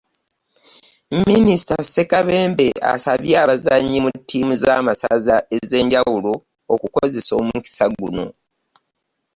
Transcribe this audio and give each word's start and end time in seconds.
Minisita 1.29 1.75
Ssekabembe 1.83 2.67
asabye 2.93 3.33
abazannyi 3.43 3.97
mu 4.05 4.11
ttiimu 4.19 4.53
z'amasaza 4.61 5.35
ez'enjawulo 5.55 6.33
okukozesa 6.73 7.31
omukisa 7.41 7.85
guno 7.97 8.25